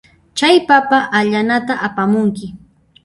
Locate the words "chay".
0.37-0.55